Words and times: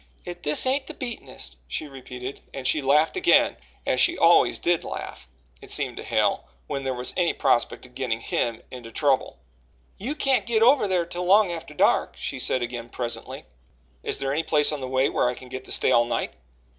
If 0.25 0.41
this 0.41 0.65
ain't 0.65 0.87
the 0.87 0.95
beatenest!" 0.95 1.57
she 1.67 1.87
repeated, 1.87 2.41
and 2.55 2.65
she 2.67 2.81
laughed 2.81 3.15
again, 3.15 3.55
as 3.85 3.99
she 3.99 4.17
always 4.17 4.57
did 4.57 4.83
laugh, 4.83 5.27
it 5.61 5.69
seemed 5.69 5.95
to 5.97 6.03
Hale, 6.03 6.45
when 6.65 6.83
there 6.83 6.95
was 6.95 7.13
any 7.15 7.33
prospect 7.33 7.85
of 7.85 7.93
getting 7.93 8.19
him 8.19 8.63
into 8.71 8.91
trouble. 8.91 9.37
"You 9.99 10.15
can't 10.15 10.47
git 10.47 10.63
over 10.63 10.87
thar 10.87 11.05
till 11.05 11.25
long 11.25 11.51
atter 11.51 11.75
dark," 11.75 12.15
she 12.17 12.39
said 12.39 12.63
again 12.63 12.89
presently. 12.89 13.45
"Is 14.01 14.17
there 14.17 14.33
any 14.33 14.41
place 14.41 14.71
on 14.71 14.81
the 14.81 14.87
way 14.87 15.07
where 15.07 15.29
I 15.29 15.35
can 15.35 15.49
get 15.49 15.65
to 15.65 15.71
stay 15.71 15.91
all 15.91 16.05
night?" 16.05 16.33